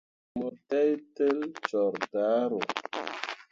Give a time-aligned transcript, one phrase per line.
[0.37, 2.59] Mo teitel coor daaro.